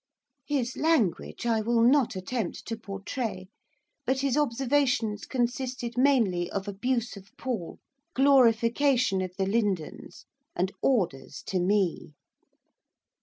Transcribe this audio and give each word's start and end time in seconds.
His 0.47 0.75
language 0.75 1.45
I 1.45 1.61
will 1.61 1.83
not 1.83 2.15
attempt 2.15 2.65
to 2.65 2.75
portray, 2.75 3.49
but 4.03 4.21
his 4.21 4.35
observations 4.35 5.27
consisted, 5.27 5.95
mainly, 5.95 6.49
of 6.49 6.67
abuse 6.67 7.15
of 7.17 7.29
Paul, 7.37 7.77
glorification 8.15 9.21
of 9.21 9.35
the 9.37 9.45
Lindons, 9.45 10.25
and 10.55 10.71
orders 10.81 11.43
to 11.45 11.59
me. 11.59 12.15